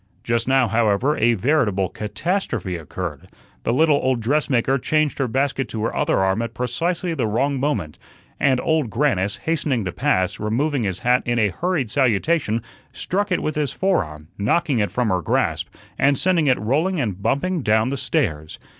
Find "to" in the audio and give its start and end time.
5.69-5.83, 9.85-9.91